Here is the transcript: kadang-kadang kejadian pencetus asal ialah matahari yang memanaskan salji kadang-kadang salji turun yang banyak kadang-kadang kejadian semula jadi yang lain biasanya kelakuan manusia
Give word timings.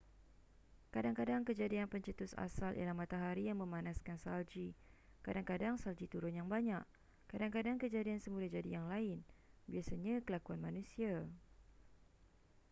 kadang-kadang 0.93 1.41
kejadian 1.49 1.85
pencetus 1.93 2.33
asal 2.47 2.71
ialah 2.79 2.97
matahari 3.01 3.43
yang 3.49 3.59
memanaskan 3.63 4.17
salji 4.25 4.67
kadang-kadang 5.25 5.75
salji 5.83 6.05
turun 6.13 6.33
yang 6.39 6.47
banyak 6.55 6.81
kadang-kadang 7.31 7.77
kejadian 7.83 8.17
semula 8.21 8.47
jadi 8.55 8.69
yang 8.81 8.85
lain 8.93 9.17
biasanya 9.69 10.13
kelakuan 10.25 10.57
manusia 10.67 11.11